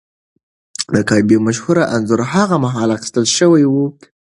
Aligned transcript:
د 0.93 0.95
کعبې 1.09 1.37
مشهور 1.47 1.77
انځور 1.95 2.21
هغه 2.33 2.55
مهال 2.65 2.89
اخیستل 2.97 3.25
شوی 3.37 3.63
و. 3.67 3.73